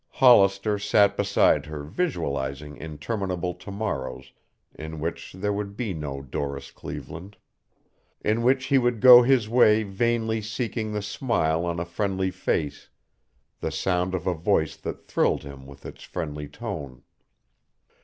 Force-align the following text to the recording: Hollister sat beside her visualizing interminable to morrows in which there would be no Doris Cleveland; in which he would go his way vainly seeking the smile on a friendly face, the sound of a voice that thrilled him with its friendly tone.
Hollister 0.13 0.79
sat 0.79 1.15
beside 1.15 1.67
her 1.67 1.83
visualizing 1.83 2.75
interminable 2.75 3.53
to 3.53 3.69
morrows 3.69 4.31
in 4.73 4.99
which 4.99 5.31
there 5.31 5.53
would 5.53 5.77
be 5.77 5.93
no 5.93 6.23
Doris 6.23 6.71
Cleveland; 6.71 7.37
in 8.19 8.41
which 8.41 8.65
he 8.65 8.79
would 8.79 8.99
go 8.99 9.21
his 9.21 9.47
way 9.47 9.83
vainly 9.83 10.41
seeking 10.41 10.91
the 10.91 11.03
smile 11.03 11.65
on 11.67 11.79
a 11.79 11.85
friendly 11.85 12.31
face, 12.31 12.89
the 13.59 13.69
sound 13.71 14.15
of 14.15 14.25
a 14.25 14.33
voice 14.33 14.75
that 14.75 15.05
thrilled 15.05 15.43
him 15.43 15.67
with 15.67 15.85
its 15.85 16.01
friendly 16.01 16.47
tone. 16.47 17.03